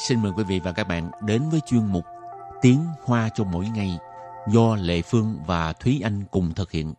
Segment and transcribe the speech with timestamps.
[0.00, 2.04] xin mời quý vị và các bạn đến với chuyên mục
[2.62, 3.98] Tiếng Hoa cho mỗi ngày
[4.48, 6.94] do Lệ Phương và Thúy Anh cùng thực hiện.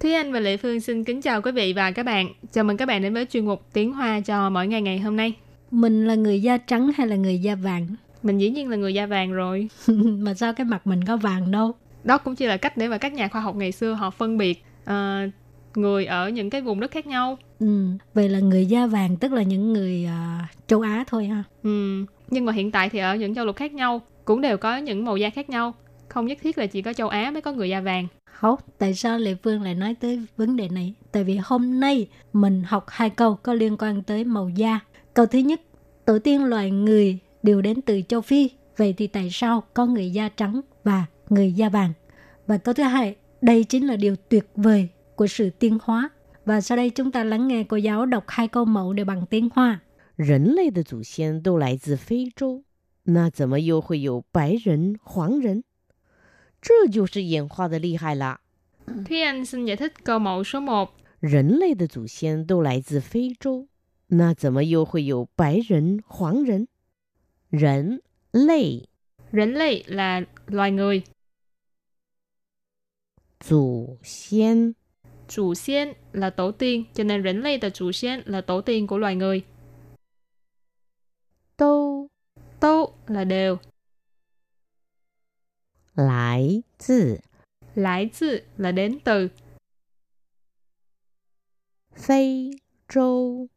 [0.00, 2.28] Thúy Anh và Lệ Phương xin kính chào quý vị và các bạn.
[2.52, 5.16] Chào mừng các bạn đến với chuyên mục Tiếng Hoa cho mỗi ngày ngày hôm
[5.16, 5.34] nay.
[5.70, 7.86] Mình là người da trắng hay là người da vàng?
[8.22, 9.68] Mình dĩ nhiên là người da vàng rồi.
[10.18, 11.74] mà sao cái mặt mình có vàng đâu?
[12.06, 14.38] Đó cũng chỉ là cách để mà các nhà khoa học ngày xưa họ phân
[14.38, 14.94] biệt uh,
[15.74, 17.38] người ở những cái vùng đất khác nhau.
[17.58, 21.44] Ừ, vậy là người da vàng tức là những người uh, châu Á thôi ha.
[21.62, 24.76] Ừ, nhưng mà hiện tại thì ở những châu lục khác nhau cũng đều có
[24.76, 25.74] những màu da khác nhau.
[26.08, 28.06] Không nhất thiết là chỉ có châu Á mới có người da vàng.
[28.32, 30.94] Không, tại sao Lệ Phương lại nói tới vấn đề này?
[31.12, 34.80] Tại vì hôm nay mình học hai câu có liên quan tới màu da.
[35.14, 35.60] Câu thứ nhất,
[36.04, 38.50] tổ tiên loài người đều đến từ châu Phi.
[38.76, 41.92] Vậy thì tại sao có người da trắng và người da vàng?
[42.47, 46.09] Và câu thứ hai, đây chính là điều tuyệt vời của sự tiến hóa.
[46.45, 49.25] Và sau đây chúng ta lắng nghe cô giáo đọc hai câu mẫu để bằng
[49.29, 49.79] tiếng Hoa.
[50.15, 52.63] 人类的祖先都来自非洲，
[53.03, 55.63] 那怎么又会有白人、黄人？
[56.61, 58.39] 这就是演化的厉害啦。
[58.85, 60.89] Thúy Anh xin giải thích câu mẫu số 1.
[61.19, 63.67] 人类的祖先都来自非洲，
[64.07, 66.67] 那怎么又会有白人、黄人？
[67.49, 68.87] 人类
[69.31, 71.03] Rỉnh lì là loài người.
[73.45, 74.73] 祖先
[75.27, 78.87] Chủ xiên là tổ tiên, cho nên rỉnh lì là chủ xiên là tổ tiên
[78.87, 79.43] của loài người.
[81.57, 82.07] 都
[82.59, 83.59] Tô là đều.
[85.95, 87.21] 来自
[87.75, 89.29] Lãi zư là đến từ.
[91.95, 93.47] 非洲，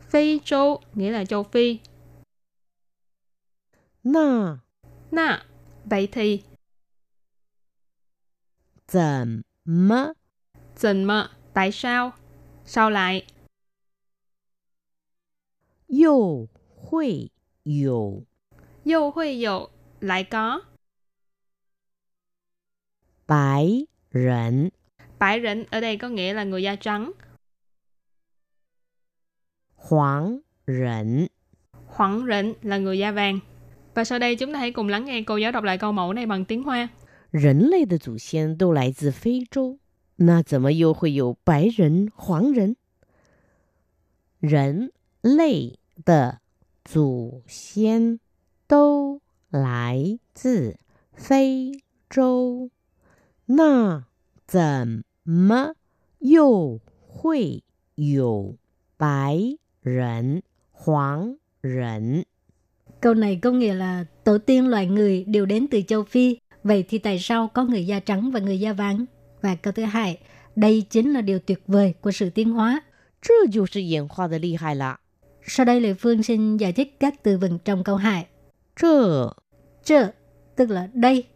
[0.00, 1.78] Phi châu nghĩa là châu Phi.
[4.02, 4.58] 那
[5.10, 5.46] Nà,
[5.84, 6.42] vậy thì
[8.86, 10.14] 怎么
[10.76, 12.12] dần mà, tại sao?
[12.64, 13.26] Sao lại?
[15.88, 17.30] 又会
[17.64, 18.24] 有
[18.84, 19.68] Dâu huy dụ
[20.00, 20.62] lại có
[23.26, 24.70] 白人、
[25.18, 27.12] Bãi rỉnh ở đây có nghĩa là người da trắng.
[29.76, 31.28] 黄人？
[31.86, 33.38] Hoảng rỉnh là người da vàng.
[33.94, 36.12] Và sau đây chúng ta hãy cùng lắng nghe cô giáo đọc lại câu mẫu
[36.12, 36.88] này bằng tiếng Hoa.
[37.30, 39.78] 人类的祖先都来自非洲，
[40.16, 42.76] 那怎么又会有白人、黄人？
[44.38, 46.40] 人类的
[46.84, 48.18] 祖先
[48.66, 50.76] 都来自
[51.12, 52.70] 非洲，
[53.46, 54.04] 那
[54.46, 55.74] 怎么
[56.18, 57.62] 又会
[57.94, 58.56] 有
[58.96, 62.24] 白人、黄人？
[63.00, 66.38] Câu này có nghĩa là tổ tiên loài người đều đến từ châu Phi.
[66.63, 69.05] Vậy thì tại sao có người da trắng và người da vàng?
[69.41, 70.19] Và câu thứ hai,
[70.55, 72.81] đây chính là điều tuyệt vời của sự tiến hóa.
[75.43, 78.27] Sau đây Lệ Phương xin giải thích các từ vựng trong câu hai.
[78.75, 79.29] Chơ.
[79.83, 80.11] Chơ,
[80.55, 81.27] tức là đây.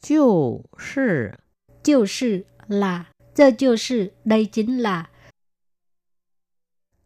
[0.00, 0.60] Chiu
[0.94, 1.28] sư.
[1.82, 3.04] Chiu sư là.
[3.34, 5.08] Chơ chiu sư, đây chính là.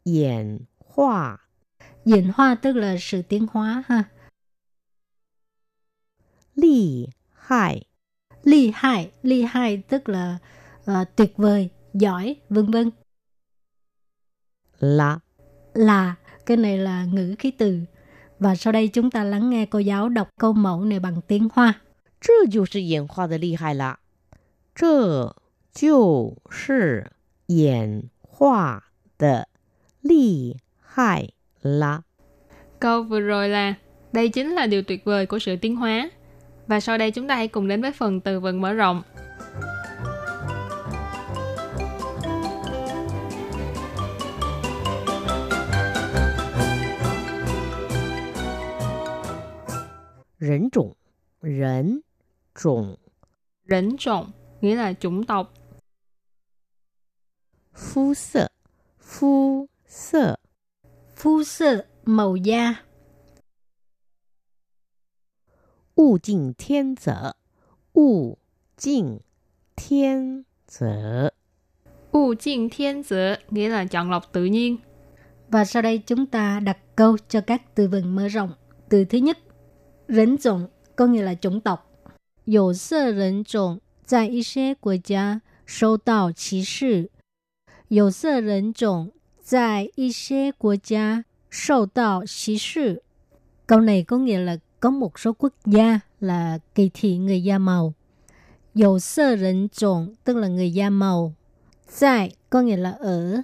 [0.05, 1.39] Diễn hoa.
[2.05, 4.05] Diễn hoa tức là sự tiến hóa ha.
[6.56, 7.82] 厉害
[8.44, 10.38] Ly hai, ly hai tức là
[10.86, 12.92] ờ, tuyệt vời, giỏi, vân vân.
[14.80, 15.20] 啦！
[15.74, 17.80] Là, cái này là ngữ khí từ.
[18.40, 21.48] Và sau đây chúng ta lắng nghe cô giáo đọc câu mẫu này bằng tiếng
[21.54, 21.82] Hoa.
[22.22, 24.00] 这就是演化的厉害啦！
[24.76, 25.36] 这
[25.74, 27.12] 就是
[27.48, 28.84] 演化
[29.18, 29.48] 的
[30.02, 31.30] 厉害
[31.62, 32.04] 啦！
[32.80, 33.76] Câu vừa rồi là
[34.12, 36.10] đây chính là điều tuyệt vời của sự tiến hóa.
[36.67, 39.03] Và sau đây chúng ta hãy cùng đến với phần từ vựng mở rộng.
[50.41, 50.93] Rỉnh chủng,
[51.43, 52.01] rỉnh
[52.63, 52.97] chủng.
[53.69, 54.31] Rỉnh chủng
[54.61, 55.53] nghĩa là chủng tộc.
[57.75, 58.49] Phu sợ,
[59.01, 60.37] phu sợ.
[61.17, 62.86] Phu sợ màu da.
[65.96, 67.36] 物竞天择，
[67.94, 68.38] 物
[68.78, 69.20] 竞
[69.76, 71.34] 天择。
[72.12, 74.78] U chiên thiên tử nghĩa là chọn lọc tự nhiên.
[75.50, 78.54] Và sau đây chúng ta đặt câu cho các từ vựng mở rộng.
[78.90, 79.38] Từ thứ nhất,
[80.08, 81.88] rỉnh chủng có nghĩa là chủng tộc.
[82.46, 87.10] 有色人种在一些国家受到歧视。
[87.88, 89.12] 有色人种
[89.42, 93.04] 在一些国家受到歧视。
[93.66, 97.95] Câu này có nghĩa là có một số quốc gia là kỳ thị người da màu.
[98.75, 101.35] Dầu sơ rỉnh trộn tức là người da màu.
[102.01, 103.43] Tại có nghĩa là ở.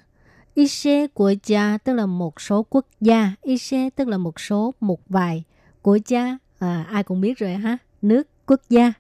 [0.55, 3.33] Y xế của gia tức là một số quốc gia.
[3.43, 5.45] Y xế tức là một số một vài.
[5.83, 7.79] Của gia à, ai cũng biết rồi ha.
[8.03, 8.93] Nước quốc gia.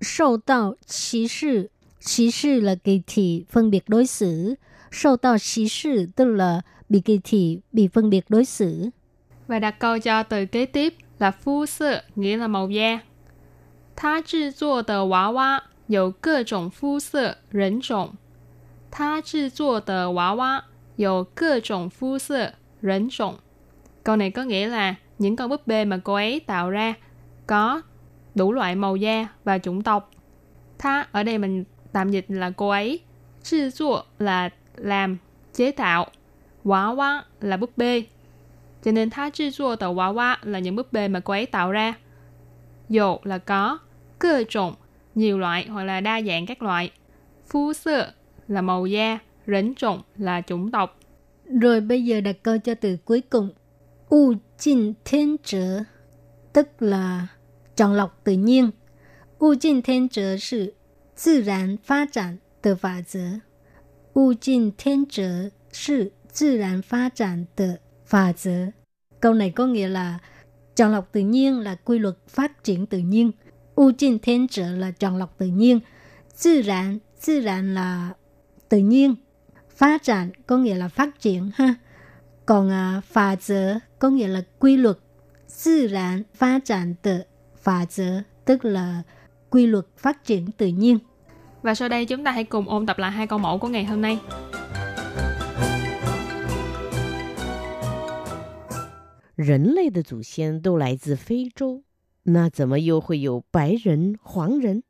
[0.00, 1.70] Sâu tạo chỉ sự.
[2.00, 4.54] Chỉ sự là kỳ thị phân biệt đối xử.
[4.90, 8.88] Sâu tạo chỉ sự tức là bị kỳ thị, bị phân biệt đối xử.
[9.46, 12.99] Và đặt câu cho từ kế tiếp là phu sơ, nghĩa là màu da.
[13.95, 18.15] 他制作的娃娃有各种肤色、人种。
[18.91, 23.39] 他制作的娃娃有各种肤色、人种。
[24.03, 26.93] Câu này có nghĩa là những con búp bê mà cô ấy tạo ra
[27.47, 27.81] có
[28.35, 30.11] đủ loại màu da và chủng tộc.
[30.77, 33.01] Tha ở đây mình tạm dịch là cô ấy.
[33.43, 35.17] 制作 là làm,
[35.53, 36.07] chế tạo.
[36.63, 38.03] Quả quá là búp bê.
[38.83, 41.93] Cho nên tha制作的娃娃 là những búp bê mà cô ấy tạo ra.
[42.89, 43.79] Dụ là có,
[44.19, 44.73] cơ trộn,
[45.15, 46.91] nhiều loại hoặc là đa dạng các loại.
[47.47, 48.11] Phu sơ
[48.47, 50.99] là màu da, rỉnh trộn là chủng tộc.
[51.61, 53.49] Rồi bây giờ đặt câu cho từ cuối cùng.
[54.09, 55.79] U jin thiên trở,
[56.53, 57.27] tức là
[57.75, 58.71] chọn lọc tự nhiên.
[59.39, 60.67] U jin thiên trở là
[61.17, 63.41] 自然发展的法则。
[64.17, 67.79] 物竞天择是自然发展的
[68.12, 68.66] Phà dở.
[69.20, 70.18] Câu này có nghĩa là
[70.76, 73.30] chọn lọc tự nhiên là quy luật phát triển tự nhiên.
[73.74, 75.80] U trình thiên trở là chọn lọc tự nhiên.
[76.42, 78.10] Tự nhiên tự nhiên là
[78.68, 79.14] tự nhiên.
[79.76, 81.74] Phát triển có nghĩa là phát triển ha.
[82.46, 84.98] Còn à, phà dở có nghĩa là quy luật.
[85.64, 87.22] Tự nhiên phát triển tự
[87.62, 89.02] phà dở tức là
[89.50, 90.98] quy luật phát triển tự nhiên.
[91.62, 93.84] Và sau đây chúng ta hãy cùng ôn tập lại hai câu mẫu của ngày
[93.84, 94.18] hôm nay.
[99.41, 101.83] 人类的祖先都来自非洲，
[102.23, 104.83] 那怎么又会有白人、黄人？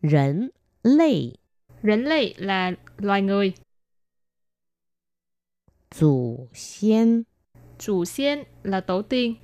[0.00, 0.52] 人
[0.82, 1.38] 类
[1.82, 3.54] Rỉnh lì là loài người,
[5.90, 7.24] 祖先
[7.78, 9.36] chủ xiên là tổ tiên,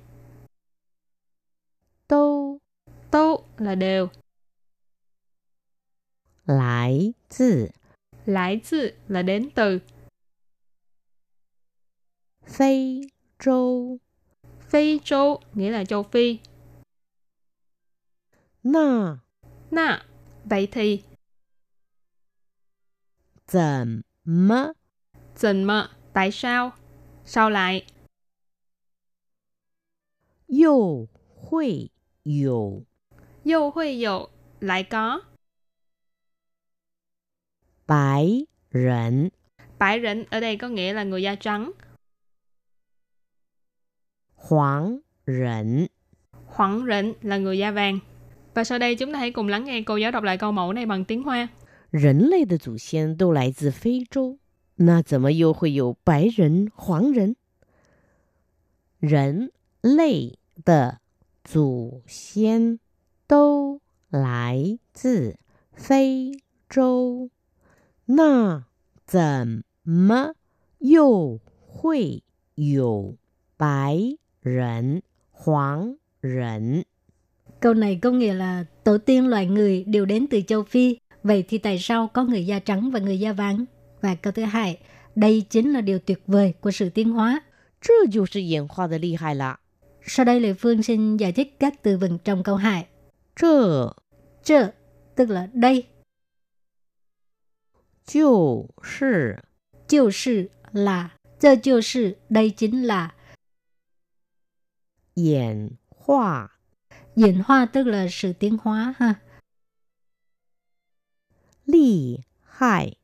[2.07, 2.59] 都
[3.11, 4.09] tô là đều,
[6.45, 7.71] 来自
[8.25, 9.81] lại từ là đến từ,
[12.45, 13.99] 非洲。
[14.74, 16.38] tây châu nghĩa là châu Phi.
[18.62, 19.18] Na
[19.70, 20.06] Na
[20.44, 21.02] Vậy thì
[23.46, 24.72] Zần mơ
[25.36, 26.72] Zần mơ Tại sao?
[27.24, 27.86] sao lại?
[30.46, 31.08] Yêu
[31.50, 31.88] hội
[32.22, 32.84] yêu
[33.44, 34.28] Yêu hội yêu
[34.60, 35.20] Lại có.
[37.86, 39.28] Bái rẩn
[39.78, 41.72] Bái rẩn ở đây có nghĩa là người da trắng.
[44.43, 45.87] 黄人？
[46.47, 47.99] Hoảng rỉnh là người da vàng.
[48.53, 50.73] Và sau đây chúng ta hãy cùng lắng nghe cô giáo đọc lại câu mẫu
[50.73, 51.49] này bằng tiếng Hoa.
[51.91, 54.37] 人类的祖先都来自非洲，
[54.75, 57.35] 那怎么又会有白人、黄人？
[58.99, 60.99] 人类的
[61.43, 62.79] 祖先
[63.27, 65.37] 都来自
[65.73, 67.29] 非洲，
[68.05, 68.65] 那
[69.05, 70.33] 怎么
[70.79, 72.23] 又会
[72.55, 73.15] 有
[73.57, 75.00] 白 人,
[75.32, 76.82] hoàng rẩn.
[77.60, 80.98] Câu này có nghĩa là tổ tiên loài người đều đến từ châu Phi.
[81.22, 83.64] Vậy thì tại sao có người da trắng và người da vàng?
[84.00, 84.78] Và câu thứ hai,
[85.14, 87.40] đây chính là điều tuyệt vời của sự tiến hóa.
[90.06, 92.86] Sau đây Lệ Phương xin giải thích các từ vựng trong câu hai.
[93.36, 93.88] Chơ.
[94.44, 94.70] Chơ,
[95.14, 95.84] tức là đây.
[98.06, 99.32] Chiu sư.
[99.88, 101.10] Chiu sư là.
[101.40, 103.14] Chơ chiu sư, đây chính là.
[105.15, 106.47] 演化
[107.15, 109.15] diễn hóa tức là sự tiến hóa ha.
[111.65, 112.95] 厉害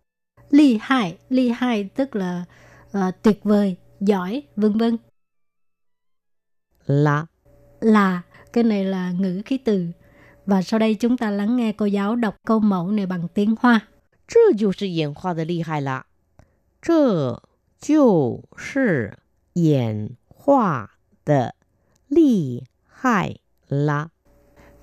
[0.50, 2.46] Ly hai, ly hai tức là
[2.91, 4.98] ờ, tuyệt vời, giỏi, vân vân.
[6.86, 7.27] 啦。
[7.82, 8.22] Là,
[8.53, 9.88] cái này là ngữ khí từ.
[10.46, 13.55] Và sau đây chúng ta lắng nghe cô giáo đọc câu mẫu này bằng tiếng
[13.60, 13.88] Hoa.
[14.27, 16.08] 这就是演化的厉害了，
[16.82, 17.44] 这
[17.79, 19.20] 就是
[19.53, 21.55] 演化的
[22.11, 23.37] Li hại
[23.69, 24.09] là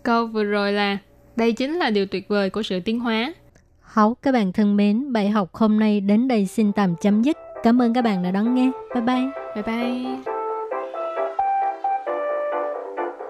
[0.03, 0.97] Câu vừa rồi là
[1.35, 3.33] đây chính là điều tuyệt vời của sự tiến hóa.
[3.81, 7.37] Hảo các bạn thân mến, bài học hôm nay đến đây xin tạm chấm dứt.
[7.63, 8.71] Cảm ơn các bạn đã đón nghe.
[8.93, 9.25] Bye bye.
[9.55, 10.36] Bye bye.